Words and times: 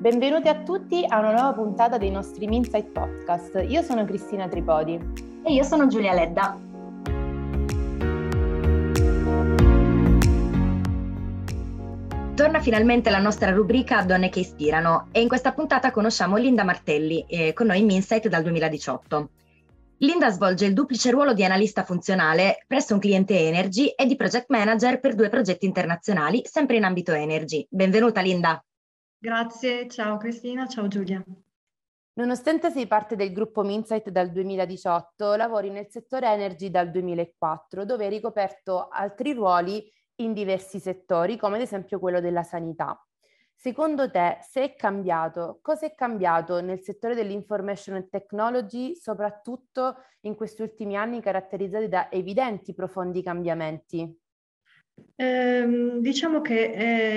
Benvenuti 0.00 0.48
a 0.48 0.62
tutti 0.62 1.04
a 1.06 1.18
una 1.18 1.32
nuova 1.32 1.52
puntata 1.52 1.98
dei 1.98 2.10
nostri 2.10 2.46
Minsight 2.46 2.88
Podcast. 2.88 3.62
Io 3.68 3.82
sono 3.82 4.06
Cristina 4.06 4.48
Tripodi. 4.48 4.98
E 5.44 5.52
io 5.52 5.62
sono 5.62 5.88
Giulia 5.88 6.14
Ledda. 6.14 6.58
Torna 12.34 12.60
finalmente 12.60 13.10
la 13.10 13.18
nostra 13.18 13.50
rubrica 13.50 14.02
Donne 14.02 14.30
che 14.30 14.40
ispirano 14.40 15.08
e 15.12 15.20
in 15.20 15.28
questa 15.28 15.52
puntata 15.52 15.90
conosciamo 15.90 16.38
Linda 16.38 16.64
Martelli, 16.64 17.26
eh, 17.28 17.52
con 17.52 17.66
noi 17.66 17.80
in 17.80 17.84
Minsight 17.84 18.26
dal 18.28 18.42
2018. 18.42 19.28
Linda 19.98 20.30
svolge 20.30 20.64
il 20.64 20.72
duplice 20.72 21.10
ruolo 21.10 21.34
di 21.34 21.44
analista 21.44 21.84
funzionale 21.84 22.64
presso 22.66 22.94
un 22.94 23.00
cliente 23.00 23.38
Energy 23.38 23.88
e 23.88 24.06
di 24.06 24.16
project 24.16 24.46
manager 24.48 24.98
per 24.98 25.14
due 25.14 25.28
progetti 25.28 25.66
internazionali, 25.66 26.40
sempre 26.46 26.78
in 26.78 26.84
ambito 26.84 27.12
Energy. 27.12 27.66
Benvenuta 27.68 28.22
Linda. 28.22 28.64
Grazie, 29.22 29.86
ciao 29.86 30.16
Cristina, 30.16 30.66
ciao 30.66 30.88
Giulia. 30.88 31.22
Nonostante 32.14 32.70
sei 32.70 32.86
parte 32.86 33.16
del 33.16 33.34
gruppo 33.34 33.62
Minsight 33.62 34.08
dal 34.08 34.32
2018, 34.32 35.34
lavori 35.34 35.68
nel 35.68 35.88
settore 35.90 36.32
Energy 36.32 36.70
dal 36.70 36.90
2004, 36.90 37.84
dove 37.84 38.04
hai 38.04 38.10
ricoperto 38.10 38.88
altri 38.88 39.34
ruoli 39.34 39.92
in 40.22 40.32
diversi 40.32 40.78
settori, 40.78 41.36
come 41.36 41.56
ad 41.56 41.60
esempio 41.60 41.98
quello 41.98 42.22
della 42.22 42.42
sanità. 42.42 42.98
Secondo 43.54 44.10
te, 44.10 44.38
se 44.40 44.62
è 44.62 44.74
cambiato, 44.74 45.58
cosa 45.60 45.84
è 45.84 45.94
cambiato 45.94 46.62
nel 46.62 46.80
settore 46.80 47.14
dell'information 47.14 48.08
technology, 48.08 48.94
soprattutto 48.94 49.96
in 50.20 50.34
questi 50.34 50.62
ultimi 50.62 50.96
anni 50.96 51.20
caratterizzati 51.20 51.88
da 51.88 52.10
evidenti 52.10 52.72
profondi 52.72 53.22
cambiamenti? 53.22 54.18
Eh, 55.16 55.98
diciamo 56.00 56.40
che 56.40 56.72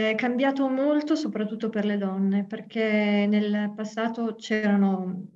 è 0.09 0.16
cambiato 0.16 0.68
molto 0.68 1.16
soprattutto 1.16 1.70
per 1.70 1.86
le 1.86 1.98
donne, 1.98 2.46
perché 2.46 3.26
nel 3.30 3.72
passato 3.76 4.35
c'erano 4.35 5.27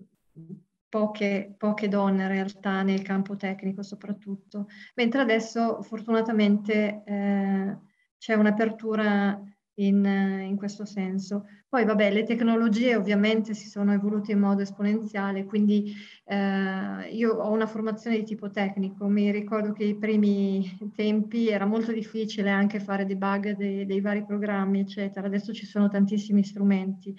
poche, 0.90 1.56
poche 1.58 1.88
donne 1.88 2.24
in 2.24 2.28
realtà 2.30 2.82
nel 2.82 3.02
campo 3.04 3.36
tecnico 3.36 3.84
soprattutto, 3.84 4.68
mentre 4.96 5.22
adesso 5.22 5.82
fortunatamente 5.82 7.04
eh, 7.06 7.78
c'è 8.18 8.34
un'apertura 8.34 9.42
in, 9.80 10.06
in, 10.06 10.56
questo 10.56 10.86
senso. 10.86 11.46
Poi 11.68 11.86
vabbè, 11.86 12.12
le 12.12 12.24
tecnologie 12.24 12.96
ovviamente 12.96 13.54
si 13.54 13.68
sono 13.68 13.94
evolute 13.94 14.32
in 14.32 14.40
modo 14.40 14.62
esponenziale, 14.62 15.46
quindi 15.46 15.94
eh, 16.26 17.10
io 17.12 17.34
ho 17.34 17.52
una 17.52 17.68
formazione 17.68 18.18
di 18.18 18.24
tipo 18.24 18.50
tecnico, 18.50 19.08
mi 19.08 19.32
ricordo 19.32 19.74
che 19.74 19.84
i 19.84 19.98
primi 19.98 20.78
tempi 20.96 21.50
era 21.50 21.66
molto 21.66 21.92
difficile 21.92 22.50
anche 22.50 22.80
fare 22.80 23.06
debug 23.06 23.56
dei, 23.56 23.86
dei 23.86 24.02
vari 24.02 24.26
programmi, 24.26 24.80
eccetera, 24.80 25.28
adesso 25.28 25.54
ci 25.54 25.66
sono 25.66 25.88
tantissimi 25.90 26.44
strumenti. 26.44 27.16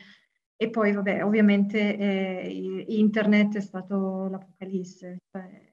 E 0.61 0.70
poi 0.70 0.92
vabbè, 0.92 1.25
ovviamente 1.25 1.97
eh, 1.97 2.84
internet 2.89 3.56
è 3.56 3.61
stato 3.61 4.27
l'apocalisse, 4.29 5.19
cioè, 5.31 5.73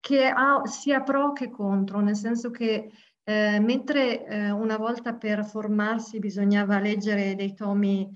che 0.00 0.26
ha 0.26 0.60
sia 0.66 1.00
pro 1.02 1.32
che 1.32 1.50
contro, 1.50 2.00
nel 2.00 2.14
senso 2.14 2.50
che 2.50 2.90
eh, 3.28 3.58
mentre 3.58 4.24
eh, 4.24 4.50
una 4.52 4.76
volta 4.76 5.14
per 5.14 5.44
formarsi 5.44 6.20
bisognava 6.20 6.78
leggere 6.78 7.34
dei 7.34 7.54
tomi 7.54 8.08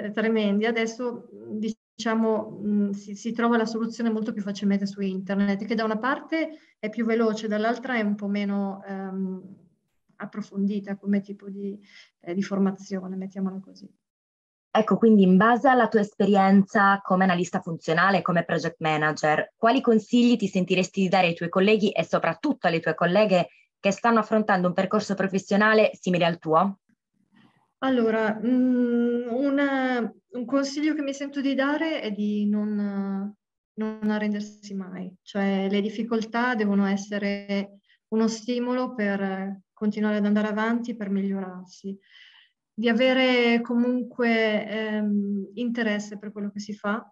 eh, 0.00 0.10
tremendi, 0.12 0.64
adesso 0.64 1.28
diciamo 1.50 2.60
mh, 2.62 2.90
si, 2.90 3.16
si, 3.16 3.32
trova 3.32 3.56
la 3.56 3.66
soluzione 3.66 4.10
molto 4.10 4.32
più 4.32 4.42
facilmente 4.42 4.86
su 4.86 5.00
internet, 5.00 5.64
che 5.64 5.74
da 5.74 5.82
una 5.82 5.98
parte 5.98 6.50
è 6.78 6.88
più 6.88 7.04
veloce, 7.04 7.48
dall'altra 7.48 7.96
è 7.96 8.02
un 8.02 8.14
po' 8.14 8.28
meno 8.28 8.80
ehm, 8.86 9.42
approfondita 10.16 10.96
come 10.98 11.20
tipo 11.20 11.50
di, 11.50 11.76
eh, 12.20 12.32
di 12.32 12.42
formazione, 12.42 13.16
mettiamola 13.16 13.58
così. 13.58 13.92
Ecco, 14.70 14.96
quindi 14.96 15.22
in 15.22 15.36
base 15.36 15.68
alla 15.68 15.88
tua 15.88 16.00
esperienza 16.00 17.00
come 17.02 17.24
analista 17.24 17.60
funzionale, 17.60 18.22
come 18.22 18.44
project 18.44 18.76
manager, 18.78 19.52
quali 19.56 19.80
consigli 19.80 20.36
ti 20.36 20.46
sentiresti 20.46 21.00
di 21.00 21.08
dare 21.08 21.28
ai 21.28 21.34
tuoi 21.34 21.48
colleghi 21.48 21.90
e 21.90 22.04
soprattutto 22.04 22.68
alle 22.68 22.80
tue 22.80 22.94
colleghe 22.94 23.48
che 23.84 23.90
stanno 23.90 24.20
affrontando 24.20 24.68
un 24.68 24.72
percorso 24.72 25.12
professionale 25.12 25.90
simile 25.92 26.24
al 26.24 26.38
tuo? 26.38 26.78
Allora, 27.80 28.40
mm, 28.42 29.28
una, 29.28 30.10
un 30.30 30.44
consiglio 30.46 30.94
che 30.94 31.02
mi 31.02 31.12
sento 31.12 31.42
di 31.42 31.54
dare 31.54 32.00
è 32.00 32.10
di 32.10 32.48
non, 32.48 33.30
non 33.74 34.10
arrendersi 34.10 34.72
mai, 34.72 35.14
cioè 35.20 35.68
le 35.68 35.82
difficoltà 35.82 36.54
devono 36.54 36.86
essere 36.86 37.80
uno 38.14 38.26
stimolo 38.26 38.94
per 38.94 39.60
continuare 39.74 40.16
ad 40.16 40.24
andare 40.24 40.48
avanti, 40.48 40.96
per 40.96 41.10
migliorarsi, 41.10 41.94
di 42.72 42.88
avere 42.88 43.60
comunque 43.60 44.66
ehm, 44.66 45.50
interesse 45.56 46.16
per 46.16 46.32
quello 46.32 46.50
che 46.50 46.60
si 46.60 46.72
fa, 46.72 47.06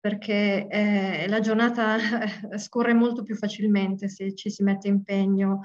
perché 0.00 0.68
eh, 0.68 1.28
la 1.28 1.40
giornata 1.40 1.98
scorre 2.56 2.94
molto 2.94 3.22
più 3.22 3.36
facilmente 3.36 4.08
se 4.08 4.34
ci 4.34 4.48
si 4.48 4.62
mette 4.62 4.88
impegno 4.88 5.60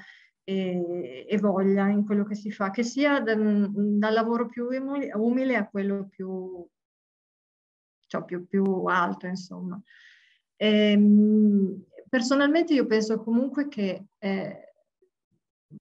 e, 0.50 1.26
e, 1.28 1.38
voglia 1.38 1.88
in 1.88 2.04
quello 2.04 2.24
che 2.24 2.34
si 2.34 2.50
fa, 2.50 2.70
che 2.70 2.82
sia 2.82 3.20
da, 3.20 3.34
dal 3.36 4.12
lavoro 4.12 4.46
più 4.46 4.66
umile 4.66 5.56
a 5.56 5.68
quello 5.68 6.08
più, 6.08 6.66
cioè 8.06 8.24
più, 8.24 8.46
più 8.48 8.64
alto, 8.86 9.26
insomma. 9.26 9.80
E, 10.56 10.90
ehm, 10.90 11.84
personalmente 12.08 12.74
io 12.74 12.86
penso 12.86 13.22
comunque 13.22 13.68
che 13.68 14.06
eh, 14.18 14.74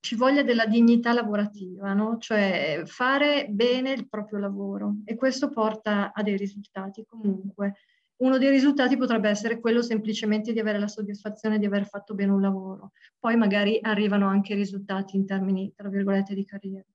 ci 0.01 0.15
voglia 0.15 0.43
della 0.43 0.67
dignità 0.67 1.13
lavorativa, 1.13 1.93
no? 1.93 2.17
cioè 2.19 2.83
fare 2.85 3.47
bene 3.49 3.91
il 3.93 4.07
proprio 4.07 4.37
lavoro 4.37 4.97
e 5.03 5.15
questo 5.15 5.49
porta 5.49 6.11
a 6.13 6.21
dei 6.21 6.37
risultati 6.37 7.03
comunque. 7.05 7.75
Uno 8.21 8.37
dei 8.37 8.49
risultati 8.49 8.95
potrebbe 8.95 9.27
essere 9.27 9.59
quello 9.59 9.81
semplicemente 9.81 10.53
di 10.53 10.59
avere 10.61 10.79
la 10.79 10.87
soddisfazione 10.87 11.59
di 11.59 11.65
aver 11.65 11.85
fatto 11.85 12.13
bene 12.15 12.31
un 12.31 12.39
lavoro. 12.39 12.91
Poi 13.19 13.35
magari 13.35 13.77
arrivano 13.81 14.27
anche 14.27 14.55
risultati 14.55 15.17
in 15.17 15.25
termini, 15.25 15.73
tra 15.75 15.89
virgolette, 15.89 16.33
di 16.33 16.45
carriera. 16.45 16.85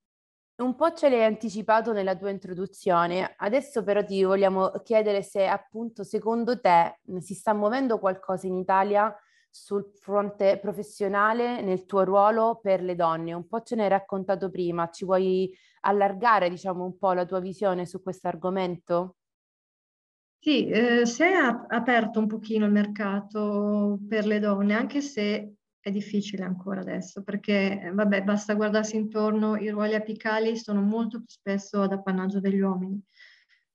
Un 0.56 0.76
po' 0.76 0.92
ce 0.92 1.08
l'hai 1.08 1.24
anticipato 1.24 1.92
nella 1.92 2.14
tua 2.16 2.30
introduzione, 2.30 3.34
adesso 3.38 3.82
però 3.82 4.04
ti 4.04 4.22
vogliamo 4.22 4.70
chiedere 4.84 5.22
se 5.22 5.46
appunto 5.46 6.04
secondo 6.04 6.60
te 6.60 7.00
si 7.18 7.34
sta 7.34 7.52
muovendo 7.52 7.98
qualcosa 7.98 8.46
in 8.46 8.54
Italia 8.54 9.12
sul 9.50 9.84
fronte 10.00 10.58
professionale 10.60 11.60
nel 11.60 11.86
tuo 11.86 12.04
ruolo 12.04 12.60
per 12.62 12.82
le 12.82 12.94
donne. 12.94 13.32
Un 13.32 13.48
po' 13.48 13.62
ce 13.62 13.74
ne 13.74 13.82
hai 13.84 13.88
raccontato 13.88 14.48
prima, 14.50 14.90
ci 14.90 15.04
vuoi 15.04 15.52
allargare 15.80 16.48
diciamo 16.50 16.84
un 16.84 16.98
po' 16.98 17.12
la 17.14 17.24
tua 17.26 17.40
visione 17.40 17.84
su 17.84 18.00
questo 18.00 18.28
argomento? 18.28 19.16
Sì, 20.44 20.66
eh, 20.66 21.06
si 21.06 21.22
è 21.22 21.32
aperto 21.68 22.18
un 22.18 22.26
pochino 22.26 22.66
il 22.66 22.70
mercato 22.70 23.98
per 24.06 24.26
le 24.26 24.40
donne, 24.40 24.74
anche 24.74 25.00
se 25.00 25.54
è 25.80 25.90
difficile 25.90 26.44
ancora 26.44 26.82
adesso, 26.82 27.22
perché 27.22 27.90
vabbè, 27.90 28.22
basta 28.24 28.52
guardarsi 28.52 28.96
intorno, 28.96 29.56
i 29.56 29.70
ruoli 29.70 29.94
apicali 29.94 30.58
sono 30.58 30.82
molto 30.82 31.16
più 31.20 31.28
spesso 31.28 31.80
ad 31.80 31.92
appannaggio 31.92 32.40
degli 32.40 32.60
uomini. 32.60 33.00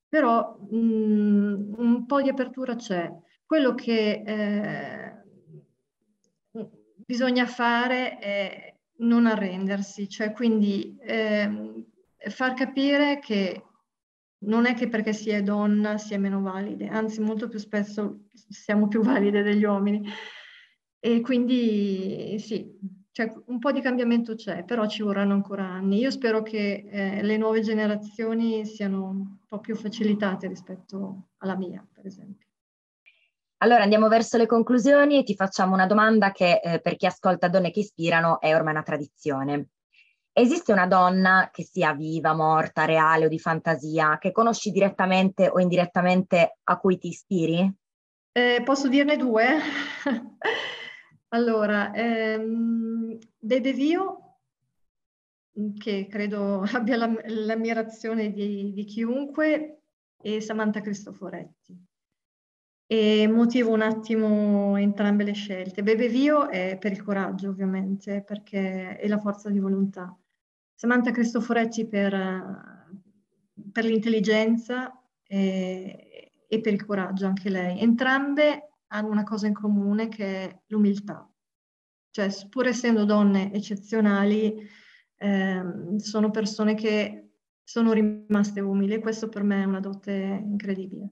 Però 0.08 0.60
mh, 0.70 0.78
mm, 0.78 1.74
un 1.76 2.06
po' 2.06 2.22
di 2.22 2.30
apertura 2.30 2.76
c'è. 2.76 3.12
Quello 3.44 3.74
che 3.74 4.22
eh, 4.24 5.24
bisogna 6.98 7.48
fare 7.48 8.20
è 8.20 8.76
non 8.98 9.26
arrendersi, 9.26 10.08
cioè 10.08 10.34
quindi 10.34 10.96
eh, 11.00 11.84
far 12.30 12.54
capire 12.54 13.18
che 13.18 13.64
non 14.42 14.66
è 14.66 14.74
che 14.74 14.88
perché 14.88 15.14
si 15.14 15.30
è 15.30 15.42
donna 15.42 15.98
si 15.98 16.14
è 16.14 16.18
meno 16.18 16.42
valide, 16.42 16.88
anzi 16.88 17.20
molto 17.22 17.48
più 17.48 17.60
spesso 17.60 18.26
siamo 18.34 18.88
più 18.88 19.02
valide 19.02 19.42
degli 19.42 19.64
uomini. 19.64 20.08
E 21.02 21.22
quindi 21.22 22.38
sì, 22.40 22.78
cioè, 23.12 23.34
un 23.48 23.60
po' 23.60 23.72
di 23.72 23.82
cambiamento 23.82 24.36
c'è, 24.36 24.64
però 24.64 24.88
ci 24.88 25.02
vorranno 25.02 25.34
ancora 25.34 25.66
anni. 25.66 26.00
Io 26.00 26.12
spero 26.12 26.42
che 26.42 26.86
eh, 26.90 27.22
le 27.22 27.38
nuove 27.38 27.62
generazioni 27.62 28.66
siano 28.66 29.06
un 29.10 29.38
po' 29.48 29.60
più 29.60 29.76
facilitate 29.76 30.48
rispetto 30.48 31.30
alla 31.38 31.56
mia, 31.56 31.86
per 31.92 32.06
esempio. 32.06 32.48
Allora 33.62 33.84
andiamo 33.84 34.08
verso 34.08 34.38
le 34.38 34.46
conclusioni 34.46 35.18
e 35.18 35.24
ti 35.24 35.36
facciamo 35.36 35.74
una 35.74 35.86
domanda 35.86 36.32
che 36.32 36.62
eh, 36.64 36.80
per 36.80 36.96
chi 36.96 37.08
ascolta 37.08 37.50
Donne 37.50 37.72
che 37.72 37.82
ispirano 37.82 38.40
è 38.40 38.56
ormai 38.56 38.72
una 38.72 38.84
tradizione. 38.84 39.68
Esiste 40.40 40.72
una 40.72 40.88
donna 40.88 41.50
che 41.52 41.64
sia 41.64 41.94
viva, 41.94 42.34
morta, 42.34 42.86
reale 42.86 43.26
o 43.26 43.28
di 43.28 43.40
fantasia, 43.40 44.18
che 44.18 44.32
conosci 44.32 44.72
direttamente 44.72 45.50
o 45.50 45.60
indirettamente 45.60 46.60
a 46.64 46.78
cui 46.78 46.98
ti 46.98 47.10
ispiri? 47.10 47.70
Eh, 48.32 48.62
posso 48.64 48.88
dirne 48.88 49.18
due? 49.18 49.46
allora, 51.36 51.92
ehm, 51.92 53.18
Bebe 53.38 53.74
Vio, 53.74 54.38
che 55.78 56.08
credo 56.10 56.64
abbia 56.72 56.96
l'ammirazione 56.96 58.32
di, 58.32 58.72
di 58.72 58.86
chiunque, 58.86 59.82
e 60.22 60.40
Samantha 60.40 60.80
Cristoforetti. 60.80 61.78
E 62.88 63.28
motivo 63.28 63.74
un 63.74 63.82
attimo 63.82 64.78
entrambe 64.78 65.26
le 65.26 65.34
scelte. 65.34 65.84
Bebe 65.84 66.08
Vio 66.08 66.48
è 66.48 66.78
per 66.80 66.94
il 66.94 67.04
coraggio, 67.04 67.50
ovviamente, 67.50 68.24
perché 68.24 68.96
è 68.96 69.08
la 69.10 69.20
forza 69.20 69.50
di 69.50 69.60
volontà. 69.60 70.18
Samantha 70.80 71.12
Cristoforetti 71.12 71.90
per, 71.90 72.10
per 73.70 73.84
l'intelligenza 73.84 74.98
e, 75.28 76.32
e 76.48 76.62
per 76.62 76.72
il 76.72 76.86
coraggio 76.86 77.26
anche 77.26 77.50
lei. 77.50 77.82
Entrambe 77.82 78.76
hanno 78.88 79.10
una 79.10 79.24
cosa 79.24 79.48
in 79.48 79.54
comune 79.54 80.08
che 80.08 80.26
è 80.26 80.62
l'umiltà. 80.68 81.30
Cioè, 82.12 82.30
pur 82.48 82.68
essendo 82.68 83.04
donne 83.04 83.52
eccezionali, 83.52 84.56
eh, 85.18 85.64
sono 85.98 86.32
persone 86.32 86.76
che 86.76 87.32
sono 87.62 87.92
rimaste 87.92 88.62
umili 88.62 88.94
e 88.94 89.00
questo 89.00 89.28
per 89.28 89.44
me 89.44 89.62
è 89.62 89.66
una 89.66 89.82
dote 89.82 90.14
incredibile. 90.46 91.10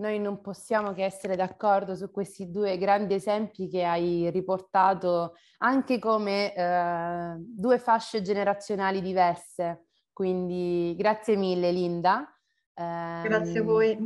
Noi 0.00 0.18
non 0.18 0.40
possiamo 0.40 0.94
che 0.94 1.04
essere 1.04 1.36
d'accordo 1.36 1.94
su 1.94 2.10
questi 2.10 2.50
due 2.50 2.78
grandi 2.78 3.12
esempi 3.12 3.68
che 3.68 3.84
hai 3.84 4.30
riportato 4.30 5.34
anche 5.58 5.98
come 5.98 6.54
eh, 6.54 7.34
due 7.36 7.78
fasce 7.78 8.22
generazionali 8.22 9.02
diverse. 9.02 9.88
Quindi 10.10 10.94
grazie 10.96 11.36
mille 11.36 11.70
Linda. 11.70 12.26
Eh, 12.72 13.20
grazie 13.24 13.60
a 13.60 13.62
voi. 13.62 13.98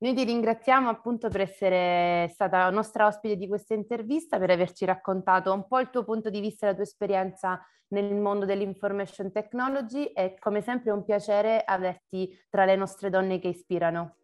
Noi 0.00 0.14
ti 0.14 0.22
ringraziamo 0.22 0.88
appunto 0.88 1.28
per 1.28 1.40
essere 1.40 2.28
stata 2.28 2.70
nostra 2.70 3.08
ospite 3.08 3.34
di 3.34 3.48
questa 3.48 3.74
intervista, 3.74 4.38
per 4.38 4.50
averci 4.50 4.84
raccontato 4.84 5.52
un 5.52 5.66
po' 5.66 5.80
il 5.80 5.90
tuo 5.90 6.04
punto 6.04 6.30
di 6.30 6.38
vista 6.38 6.66
e 6.66 6.68
la 6.68 6.74
tua 6.76 6.84
esperienza 6.84 7.60
nel 7.88 8.14
mondo 8.14 8.44
dell'information 8.44 9.32
technology 9.32 10.04
e 10.04 10.36
come 10.38 10.60
sempre 10.60 10.90
è 10.90 10.94
un 10.94 11.02
piacere 11.02 11.64
averti 11.64 12.32
tra 12.48 12.64
le 12.64 12.76
nostre 12.76 13.10
donne 13.10 13.40
che 13.40 13.48
ispirano. 13.48 14.18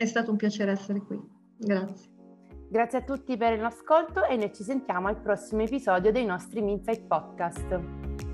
È 0.00 0.06
stato 0.06 0.30
un 0.30 0.38
piacere 0.38 0.70
essere 0.70 1.02
qui. 1.02 1.20
Grazie. 1.58 2.10
Grazie 2.70 2.98
a 3.00 3.02
tutti 3.02 3.36
per 3.36 3.58
l'ascolto 3.58 4.24
e 4.24 4.34
noi 4.34 4.50
ci 4.50 4.62
sentiamo 4.62 5.08
al 5.08 5.20
prossimo 5.20 5.60
episodio 5.60 6.10
dei 6.10 6.24
nostri 6.24 6.62
Minsight 6.62 7.06
Podcast. 7.06 8.29